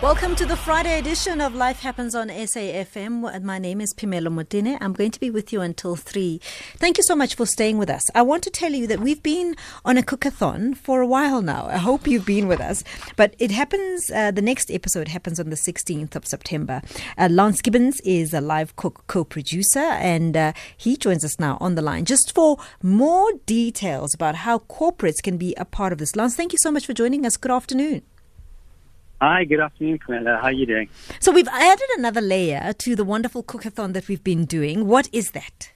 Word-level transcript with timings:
Welcome 0.00 0.36
to 0.36 0.46
the 0.46 0.54
Friday 0.54 0.96
edition 0.96 1.40
of 1.40 1.56
Life 1.56 1.80
Happens 1.80 2.14
on 2.14 2.28
SAFM. 2.28 3.42
My 3.42 3.58
name 3.58 3.80
is 3.80 3.92
Phemelo 3.92 4.28
Motene. 4.28 4.78
I'm 4.80 4.92
going 4.92 5.10
to 5.10 5.18
be 5.18 5.28
with 5.28 5.52
you 5.52 5.60
until 5.60 5.96
3. 5.96 6.40
Thank 6.76 6.98
you 6.98 7.02
so 7.02 7.16
much 7.16 7.34
for 7.34 7.46
staying 7.46 7.78
with 7.78 7.90
us. 7.90 8.08
I 8.14 8.22
want 8.22 8.44
to 8.44 8.50
tell 8.50 8.70
you 8.70 8.86
that 8.86 9.00
we've 9.00 9.20
been 9.24 9.56
on 9.84 9.98
a 9.98 10.02
cookathon 10.02 10.76
for 10.76 11.00
a 11.00 11.06
while 11.06 11.42
now. 11.42 11.66
I 11.66 11.78
hope 11.78 12.06
you've 12.06 12.24
been 12.24 12.46
with 12.46 12.60
us. 12.60 12.84
But 13.16 13.34
it 13.40 13.50
happens, 13.50 14.08
uh, 14.12 14.30
the 14.30 14.40
next 14.40 14.70
episode 14.70 15.08
happens 15.08 15.40
on 15.40 15.50
the 15.50 15.56
16th 15.56 16.14
of 16.14 16.28
September. 16.28 16.80
Uh, 17.18 17.26
Lance 17.28 17.60
Gibbons 17.60 18.00
is 18.02 18.32
a 18.32 18.40
live 18.40 18.76
cook 18.76 19.02
co 19.08 19.24
producer 19.24 19.80
and 19.80 20.36
uh, 20.36 20.52
he 20.76 20.96
joins 20.96 21.24
us 21.24 21.40
now 21.40 21.58
on 21.60 21.74
the 21.74 21.82
line 21.82 22.04
just 22.04 22.32
for 22.36 22.56
more 22.84 23.32
details 23.46 24.14
about 24.14 24.36
how 24.36 24.58
corporates 24.58 25.20
can 25.20 25.36
be 25.38 25.56
a 25.56 25.64
part 25.64 25.92
of 25.92 25.98
this. 25.98 26.14
Lance, 26.14 26.36
thank 26.36 26.52
you 26.52 26.58
so 26.62 26.70
much 26.70 26.86
for 26.86 26.92
joining 26.92 27.26
us. 27.26 27.36
Good 27.36 27.50
afternoon. 27.50 28.02
Hi, 29.20 29.44
good 29.44 29.58
afternoon, 29.58 29.98
Camilla. 29.98 30.38
How 30.40 30.46
are 30.46 30.52
you 30.52 30.64
doing? 30.64 30.88
So 31.18 31.32
we've 31.32 31.48
added 31.48 31.88
another 31.96 32.20
layer 32.20 32.72
to 32.72 32.94
the 32.94 33.04
wonderful 33.04 33.42
cookathon 33.42 33.92
that 33.94 34.06
we've 34.06 34.22
been 34.22 34.44
doing. 34.44 34.86
What 34.86 35.08
is 35.12 35.32
that? 35.32 35.72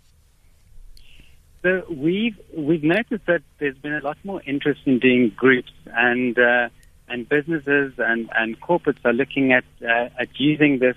So 1.63 1.85
we've 1.91 2.39
we've 2.57 2.85
noticed 2.85 3.27
that 3.27 3.43
there's 3.59 3.77
been 3.79 3.95
a 3.95 4.01
lot 4.01 4.17
more 4.23 4.41
interest 4.47 4.83
in 4.87 5.01
doing 5.01 5.33
groups, 5.35 5.73
and 5.87 6.39
uh, 6.39 6.69
and 7.09 7.29
businesses 7.29 7.95
and, 7.99 8.31
and 8.37 8.61
corporates 8.61 9.05
are 9.05 9.13
looking 9.13 9.53
at 9.53 9.65
uh, 9.83 10.09
at 10.21 10.29
using 10.39 10.79
this 10.79 10.97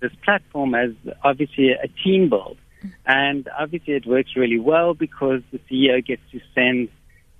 this 0.00 0.12
platform 0.22 0.74
as 0.74 0.90
obviously 1.24 1.70
a 1.70 1.88
team 2.04 2.28
build, 2.28 2.58
and 3.06 3.48
obviously 3.58 3.94
it 3.94 4.04
works 4.04 4.36
really 4.36 4.60
well 4.60 4.92
because 4.92 5.40
the 5.50 5.58
CEO 5.70 6.04
gets 6.06 6.22
to 6.32 6.40
send 6.54 6.90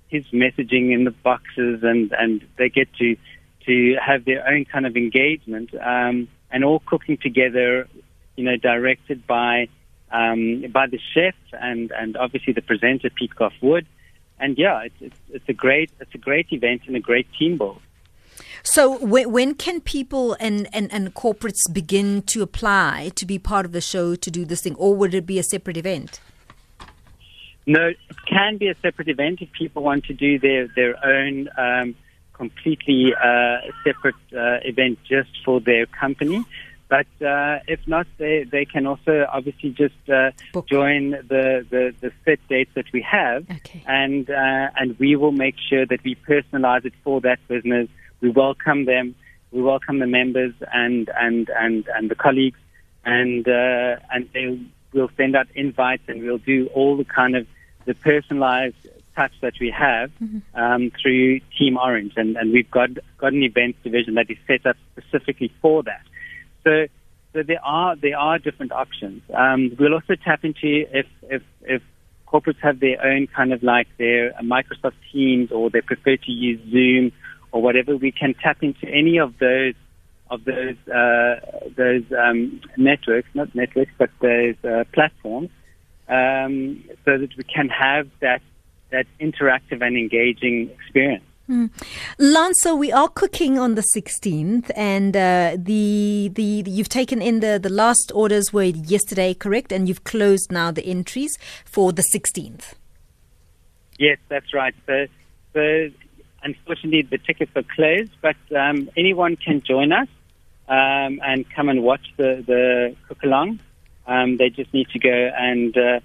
his 0.07 0.25
messaging 0.33 0.91
in 0.91 1.03
the 1.03 1.11
boxes, 1.11 1.81
and 1.83 2.11
and 2.11 2.43
they 2.57 2.69
get 2.69 2.91
to 2.95 3.15
to 3.65 3.95
have 4.05 4.25
their 4.25 4.47
own 4.47 4.65
kind 4.65 4.85
of 4.85 4.95
engagement 4.95 5.73
um, 5.75 6.27
and 6.51 6.63
all 6.63 6.79
cooking 6.85 7.17
together, 7.17 7.87
you 8.35 8.43
know, 8.43 8.57
directed 8.57 9.25
by 9.27 9.67
um, 10.11 10.65
by 10.71 10.87
the 10.87 10.99
chef 11.13 11.35
and, 11.53 11.91
and 11.91 12.17
obviously 12.17 12.53
the 12.53 12.61
presenter 12.61 13.09
Pete 13.09 13.31
Goffe-Wood. 13.35 13.87
And 14.39 14.57
yeah, 14.57 14.81
it's, 14.81 14.95
it's, 14.99 15.17
it's 15.29 15.49
a 15.49 15.53
great 15.53 15.91
it's 15.99 16.13
a 16.13 16.17
great 16.17 16.47
event 16.51 16.81
and 16.87 16.95
a 16.95 16.99
great 16.99 17.27
team 17.37 17.57
build. 17.57 17.81
So 18.63 18.97
when, 18.99 19.31
when 19.31 19.55
can 19.55 19.81
people 19.81 20.35
and, 20.39 20.67
and, 20.73 20.91
and 20.91 21.13
corporates 21.13 21.61
begin 21.71 22.21
to 22.23 22.41
apply 22.41 23.11
to 23.15 23.25
be 23.25 23.39
part 23.39 23.65
of 23.65 23.71
the 23.71 23.81
show 23.81 24.15
to 24.15 24.31
do 24.31 24.45
this 24.45 24.61
thing, 24.61 24.75
or 24.75 24.95
would 24.95 25.13
it 25.13 25.25
be 25.25 25.39
a 25.39 25.43
separate 25.43 25.77
event? 25.77 26.19
No, 27.65 27.87
it 27.87 27.97
can 28.27 28.57
be 28.57 28.69
a 28.69 28.75
separate 28.81 29.07
event 29.07 29.41
if 29.41 29.51
people 29.51 29.83
want 29.83 30.05
to 30.05 30.13
do 30.13 30.39
their 30.39 30.67
their 30.75 30.95
own. 31.05 31.49
Um, 31.57 31.95
completely 32.41 33.13
uh, 33.13 33.57
separate 33.85 34.23
uh, 34.33 34.71
event 34.71 34.97
just 35.07 35.29
for 35.45 35.59
their 35.59 35.85
company. 35.85 36.43
But 36.95 37.11
uh, 37.25 37.59
if 37.67 37.79
not, 37.87 38.07
they, 38.17 38.45
they 38.55 38.65
can 38.65 38.85
also 38.85 39.25
obviously 39.31 39.69
just 39.69 40.01
uh, 40.09 40.31
join 40.75 41.11
the, 41.11 41.65
the, 41.73 41.93
the, 42.01 42.11
set 42.25 42.39
dates 42.49 42.71
that 42.75 42.87
we 42.91 43.01
have, 43.17 43.49
okay. 43.49 43.81
and 43.87 44.29
uh, 44.29 44.79
and 44.79 44.99
we 44.99 45.15
will 45.15 45.31
make 45.31 45.55
sure 45.69 45.85
that 45.85 46.01
we 46.03 46.13
personalize 46.15 46.83
it 46.83 46.93
for 47.03 47.21
that 47.21 47.39
business. 47.47 47.87
We 48.19 48.29
welcome 48.29 48.83
them, 48.85 49.15
we 49.51 49.61
welcome 49.61 49.99
the 49.99 50.11
members 50.19 50.53
and 50.73 51.09
and 51.15 51.49
and, 51.63 51.87
and 51.95 52.11
the 52.11 52.15
colleagues, 52.25 52.59
and 53.05 53.47
uh, 53.47 54.13
and 54.13 54.21
they 54.33 54.59
will 54.91 55.11
send 55.15 55.37
out 55.37 55.47
invites, 55.55 56.03
and 56.09 56.21
we'll 56.21 56.45
do 56.55 56.69
all 56.73 56.97
the 56.97 57.05
kind 57.05 57.37
of 57.37 57.47
the 57.85 57.93
personalized 57.93 58.83
touch 59.15 59.31
that 59.41 59.53
we 59.59 59.73
have 59.77 60.11
mm-hmm. 60.21 60.39
um, 60.59 60.91
through 61.01 61.39
Team 61.57 61.77
Orange, 61.77 62.13
and, 62.15 62.35
and 62.37 62.51
we've 62.51 62.69
got 62.69 62.89
got 63.17 63.33
an 63.33 63.43
events 63.43 63.79
division 63.83 64.15
that 64.15 64.29
is 64.29 64.37
set 64.47 64.65
up 64.65 64.77
specifically 64.91 65.51
for 65.61 65.83
that. 65.83 66.03
So, 66.63 66.87
so 67.33 67.43
there 67.43 67.63
are 67.63 67.95
there 67.95 68.17
are 68.17 68.39
different 68.39 68.71
options. 68.71 69.21
Um, 69.33 69.75
we'll 69.79 69.93
also 69.93 70.15
tap 70.15 70.43
into 70.43 70.85
if 70.91 71.07
if 71.23 71.43
if 71.61 71.81
corporates 72.27 72.59
have 72.61 72.79
their 72.79 73.03
own 73.05 73.27
kind 73.27 73.53
of 73.53 73.61
like 73.61 73.87
their 73.97 74.33
Microsoft 74.41 74.95
Teams 75.11 75.51
or 75.51 75.69
they 75.69 75.81
prefer 75.81 76.15
to 76.15 76.31
use 76.31 76.59
Zoom 76.71 77.11
or 77.51 77.61
whatever, 77.61 77.97
we 77.97 78.11
can 78.11 78.33
tap 78.33 78.63
into 78.63 78.87
any 78.87 79.19
of 79.19 79.37
those 79.39 79.73
of 80.29 80.45
those 80.45 80.77
uh, 80.87 81.35
those 81.75 82.03
um, 82.17 82.61
networks, 82.77 83.27
not 83.33 83.53
networks, 83.53 83.91
but 83.97 84.09
those 84.21 84.55
uh, 84.63 84.85
platforms, 84.93 85.49
um, 86.07 86.83
so 87.03 87.17
that 87.17 87.29
we 87.37 87.43
can 87.43 87.67
have 87.67 88.07
that 88.21 88.41
that 88.91 89.07
interactive 89.19 89.81
and 89.81 89.97
engaging 89.97 90.69
experience. 90.69 91.23
Mm. 91.49 91.69
Lance, 92.17 92.59
so 92.61 92.75
we 92.75 92.93
are 92.93 93.09
cooking 93.09 93.59
on 93.59 93.75
the 93.75 93.83
16th, 93.95 94.71
and 94.73 95.17
uh, 95.17 95.57
the, 95.57 96.31
the, 96.33 96.61
the 96.61 96.71
you've 96.71 96.87
taken 96.87 97.21
in 97.21 97.41
the 97.41 97.59
the 97.61 97.69
last 97.69 98.11
orders 98.15 98.53
were 98.53 98.63
yesterday, 98.63 99.33
correct? 99.33 99.71
And 99.73 99.87
you've 99.87 100.03
closed 100.05 100.51
now 100.51 100.71
the 100.71 100.85
entries 100.85 101.37
for 101.65 101.91
the 101.91 102.03
16th. 102.03 102.73
Yes, 103.97 104.17
that's 104.29 104.53
right. 104.53 104.73
So, 104.87 105.07
so 105.53 105.89
unfortunately, 106.43 107.01
the 107.01 107.17
tickets 107.17 107.51
are 107.55 107.63
closed, 107.75 108.11
but 108.21 108.37
um, 108.55 108.89
anyone 108.95 109.35
can 109.35 109.61
join 109.61 109.91
us 109.91 110.07
um, 110.69 111.19
and 111.23 111.49
come 111.49 111.67
and 111.67 111.83
watch 111.83 112.13
the 112.17 112.43
the 112.47 112.95
cook 113.07 113.23
along. 113.23 113.59
Um, 114.07 114.37
they 114.37 114.49
just 114.49 114.73
need 114.73 114.87
to 114.89 114.99
go 114.99 115.31
and 115.37 115.77
uh, 115.77 115.99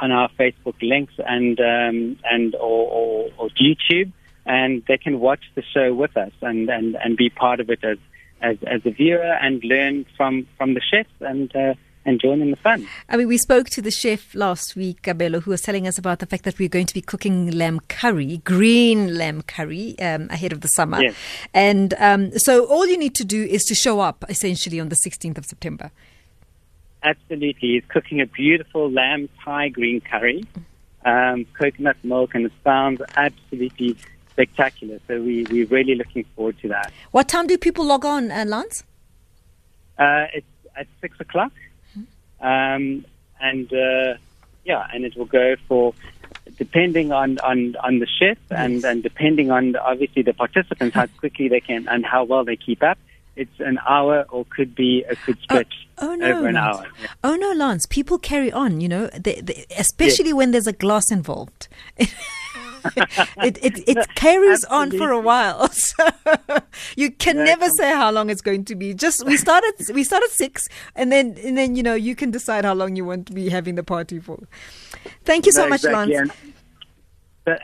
on 0.00 0.12
our 0.12 0.28
Facebook 0.38 0.76
links 0.82 1.14
and 1.18 1.58
um, 1.60 2.18
and 2.24 2.54
or, 2.54 2.90
or, 2.90 3.30
or, 3.38 3.48
YouTube, 3.50 4.12
and 4.46 4.82
they 4.86 4.98
can 4.98 5.20
watch 5.20 5.44
the 5.54 5.62
show 5.62 5.94
with 5.94 6.16
us 6.16 6.32
and, 6.40 6.68
and, 6.68 6.96
and 6.96 7.16
be 7.16 7.30
part 7.30 7.60
of 7.60 7.70
it 7.70 7.82
as, 7.82 7.98
as 8.40 8.56
as 8.66 8.80
a 8.84 8.90
viewer 8.90 9.20
and 9.22 9.62
learn 9.64 10.06
from 10.16 10.46
from 10.56 10.74
the 10.74 10.80
chefs 10.80 11.10
and. 11.20 11.54
Uh, 11.54 11.74
and 12.04 12.20
join 12.20 12.40
in 12.40 12.50
the 12.50 12.56
fun. 12.56 12.88
I 13.10 13.18
mean, 13.18 13.28
we 13.28 13.36
spoke 13.36 13.68
to 13.70 13.82
the 13.82 13.90
chef 13.90 14.34
last 14.34 14.74
week, 14.74 15.02
Kabelo, 15.02 15.42
who 15.42 15.50
was 15.50 15.60
telling 15.60 15.86
us 15.86 15.98
about 15.98 16.20
the 16.20 16.26
fact 16.26 16.44
that 16.44 16.58
we're 16.58 16.70
going 16.70 16.86
to 16.86 16.94
be 16.94 17.02
cooking 17.02 17.50
lamb 17.50 17.80
curry, 17.88 18.38
green 18.38 19.18
lamb 19.18 19.42
curry, 19.42 19.98
um, 19.98 20.28
ahead 20.30 20.52
of 20.52 20.62
the 20.62 20.68
summer. 20.68 21.02
Yes. 21.02 21.14
And 21.52 21.92
um, 21.98 22.38
so 22.38 22.64
all 22.64 22.86
you 22.86 22.96
need 22.96 23.14
to 23.16 23.24
do 23.24 23.44
is 23.44 23.64
to 23.66 23.74
show 23.74 24.00
up 24.00 24.24
essentially 24.30 24.80
on 24.80 24.88
the 24.88 24.96
16th 24.96 25.36
of 25.36 25.44
September. 25.44 25.90
Absolutely. 27.02 27.68
He's 27.74 27.84
cooking 27.88 28.20
a 28.20 28.26
beautiful 28.26 28.90
lamb 28.90 29.28
Thai 29.44 29.68
green 29.68 30.00
curry, 30.00 30.44
um, 31.04 31.46
coconut 31.58 31.96
milk, 32.02 32.34
and 32.34 32.46
it 32.46 32.52
sounds 32.64 33.00
absolutely 33.16 33.96
spectacular. 34.30 35.00
So 35.06 35.20
we, 35.20 35.46
we're 35.50 35.66
really 35.66 35.94
looking 35.94 36.24
forward 36.34 36.58
to 36.60 36.68
that. 36.68 36.92
What 37.12 37.28
time 37.28 37.46
do 37.46 37.56
people 37.58 37.84
log 37.84 38.04
on, 38.04 38.30
uh, 38.30 38.44
Lance? 38.46 38.84
Uh, 39.98 40.26
it's 40.32 40.46
at 40.76 40.86
6 41.00 41.20
o'clock. 41.20 41.52
Um, 42.40 43.04
and 43.40 43.72
uh, 43.72 44.14
yeah, 44.64 44.86
and 44.92 45.04
it 45.04 45.16
will 45.16 45.26
go 45.26 45.56
for 45.66 45.92
depending 46.56 47.12
on, 47.12 47.38
on, 47.40 47.76
on 47.82 47.98
the 47.98 48.06
chef 48.06 48.38
yes. 48.50 48.58
and, 48.58 48.84
and 48.84 49.02
depending 49.02 49.50
on 49.50 49.76
obviously 49.76 50.22
the 50.22 50.32
participants, 50.32 50.94
how 50.94 51.06
quickly 51.18 51.48
they 51.48 51.60
can 51.60 51.88
and 51.88 52.04
how 52.04 52.24
well 52.24 52.44
they 52.44 52.56
keep 52.56 52.82
up 52.82 52.98
it's 53.38 53.60
an 53.60 53.78
hour 53.88 54.26
or 54.30 54.44
could 54.50 54.74
be 54.74 55.04
a 55.08 55.16
could 55.16 55.38
oh, 55.38 55.44
stretch 55.44 55.88
oh, 55.98 56.10
oh 56.10 56.14
no, 56.16 56.38
over 56.38 56.48
an 56.48 56.56
Lance. 56.56 56.76
hour. 56.76 56.86
Yeah. 57.00 57.08
Oh 57.24 57.36
no, 57.36 57.52
Lance! 57.52 57.86
People 57.86 58.18
carry 58.18 58.52
on, 58.52 58.80
you 58.80 58.88
know, 58.88 59.06
they, 59.08 59.40
they, 59.40 59.64
especially 59.78 60.30
yes. 60.30 60.34
when 60.34 60.50
there's 60.50 60.66
a 60.66 60.72
glass 60.72 61.10
involved. 61.10 61.68
it, 61.98 63.58
it, 63.62 63.88
it 63.88 64.14
carries 64.14 64.64
on 64.64 64.90
for 64.90 65.10
a 65.10 65.20
while, 65.20 65.68
so 65.70 66.04
you 66.96 67.10
can 67.10 67.38
yeah, 67.38 67.44
never 67.44 67.68
say 67.70 67.90
how 67.90 68.10
long 68.10 68.30
it's 68.30 68.40
going 68.40 68.64
to 68.66 68.74
be. 68.74 68.94
Just 68.94 69.24
we 69.24 69.36
start 69.36 69.64
at 69.64 69.94
we 69.94 70.04
start 70.04 70.22
at 70.24 70.30
six, 70.30 70.68
and 70.94 71.12
then 71.12 71.36
and 71.44 71.56
then 71.56 71.76
you 71.76 71.82
know 71.82 71.94
you 71.94 72.14
can 72.14 72.30
decide 72.30 72.64
how 72.64 72.74
long 72.74 72.96
you 72.96 73.04
want 73.04 73.26
to 73.28 73.32
be 73.32 73.48
having 73.48 73.76
the 73.76 73.84
party 73.84 74.18
for. 74.18 74.38
Thank 75.24 75.46
you 75.46 75.52
so 75.52 75.64
no, 75.64 75.70
much, 75.70 75.84
exactly. 75.84 76.14
Lance. 76.14 76.32
And 76.42 76.47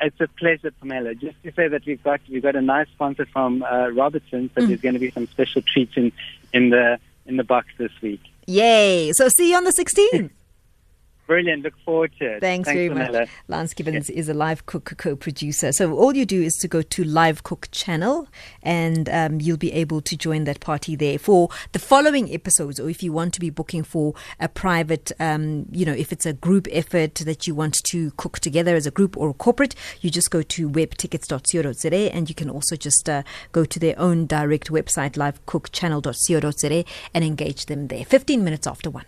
it's 0.02 0.20
a 0.20 0.28
pleasure, 0.28 0.70
Pamela. 0.70 1.14
Just 1.14 1.42
to 1.42 1.52
say 1.52 1.68
that 1.68 1.84
we've 1.86 2.02
got 2.02 2.20
we've 2.28 2.42
got 2.42 2.56
a 2.56 2.62
nice 2.62 2.88
sponsor 2.88 3.26
from 3.26 3.62
uh, 3.62 3.88
Robertson, 3.88 4.50
so 4.54 4.62
mm. 4.62 4.68
there's 4.68 4.80
going 4.80 4.94
to 4.94 5.00
be 5.00 5.10
some 5.10 5.26
special 5.26 5.62
treats 5.62 5.96
in, 5.96 6.12
in 6.52 6.70
the 6.70 6.98
in 7.26 7.36
the 7.36 7.44
box 7.44 7.68
this 7.78 7.92
week. 8.02 8.20
Yay! 8.46 9.12
So 9.12 9.28
see 9.28 9.50
you 9.50 9.56
on 9.56 9.64
the 9.64 9.72
16th. 9.72 10.30
Brilliant. 11.26 11.62
Look 11.62 11.74
forward 11.84 12.12
to 12.18 12.36
it. 12.36 12.40
Thanks, 12.40 12.68
Thanks 12.68 12.76
very 12.76 12.88
much. 12.90 13.28
Lance 13.48 13.72
Gibbons 13.72 14.10
yeah. 14.10 14.16
is 14.16 14.28
a 14.28 14.34
live 14.34 14.66
cook 14.66 14.92
co-producer. 14.98 15.72
So 15.72 15.94
all 15.96 16.14
you 16.14 16.26
do 16.26 16.42
is 16.42 16.54
to 16.56 16.68
go 16.68 16.82
to 16.82 17.04
Live 17.04 17.42
Cook 17.42 17.68
channel, 17.70 18.28
and 18.62 19.08
um, 19.08 19.40
you'll 19.40 19.56
be 19.56 19.72
able 19.72 20.02
to 20.02 20.16
join 20.16 20.44
that 20.44 20.60
party 20.60 20.96
there 20.96 21.18
for 21.18 21.48
the 21.72 21.78
following 21.78 22.32
episodes. 22.32 22.78
Or 22.78 22.90
if 22.90 23.02
you 23.02 23.12
want 23.12 23.32
to 23.34 23.40
be 23.40 23.48
booking 23.48 23.84
for 23.84 24.14
a 24.38 24.48
private, 24.48 25.12
um, 25.18 25.66
you 25.72 25.86
know, 25.86 25.94
if 25.94 26.12
it's 26.12 26.26
a 26.26 26.34
group 26.34 26.68
effort 26.70 27.14
that 27.14 27.46
you 27.46 27.54
want 27.54 27.82
to 27.84 28.10
cook 28.12 28.40
together 28.40 28.76
as 28.76 28.86
a 28.86 28.90
group 28.90 29.16
or 29.16 29.30
a 29.30 29.34
corporate, 29.34 29.74
you 30.02 30.10
just 30.10 30.30
go 30.30 30.42
to 30.42 30.68
webtickets.co.za, 30.68 32.14
and 32.14 32.28
you 32.28 32.34
can 32.34 32.50
also 32.50 32.76
just 32.76 33.08
uh, 33.08 33.22
go 33.52 33.64
to 33.64 33.78
their 33.78 33.98
own 33.98 34.26
direct 34.26 34.70
website, 34.70 35.12
livecookchannel.co.za, 35.12 36.84
and 37.14 37.24
engage 37.24 37.66
them 37.66 37.88
there. 37.88 38.04
Fifteen 38.04 38.44
minutes 38.44 38.66
after 38.66 38.90
one. 38.90 39.06